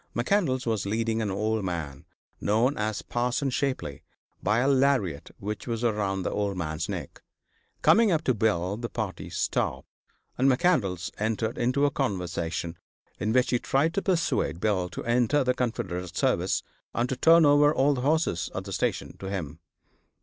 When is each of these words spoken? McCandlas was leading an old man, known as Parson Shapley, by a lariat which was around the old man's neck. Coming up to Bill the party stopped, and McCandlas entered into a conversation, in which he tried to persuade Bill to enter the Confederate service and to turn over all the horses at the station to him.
McCandlas 0.15 0.65
was 0.65 0.87
leading 0.87 1.21
an 1.21 1.29
old 1.29 1.63
man, 1.63 2.05
known 2.39 2.75
as 2.75 3.03
Parson 3.03 3.51
Shapley, 3.51 4.01
by 4.41 4.57
a 4.57 4.67
lariat 4.67 5.29
which 5.37 5.67
was 5.67 5.83
around 5.83 6.23
the 6.23 6.31
old 6.31 6.57
man's 6.57 6.89
neck. 6.89 7.21
Coming 7.83 8.11
up 8.11 8.23
to 8.23 8.33
Bill 8.33 8.77
the 8.77 8.89
party 8.89 9.29
stopped, 9.29 9.87
and 10.39 10.49
McCandlas 10.49 11.11
entered 11.19 11.55
into 11.59 11.85
a 11.85 11.91
conversation, 11.91 12.79
in 13.19 13.31
which 13.31 13.51
he 13.51 13.59
tried 13.59 13.93
to 13.93 14.01
persuade 14.01 14.59
Bill 14.59 14.89
to 14.89 15.05
enter 15.05 15.43
the 15.43 15.53
Confederate 15.53 16.17
service 16.17 16.63
and 16.95 17.07
to 17.07 17.15
turn 17.15 17.45
over 17.45 17.71
all 17.71 17.93
the 17.93 18.01
horses 18.01 18.49
at 18.55 18.63
the 18.63 18.73
station 18.73 19.17
to 19.17 19.29
him. 19.29 19.59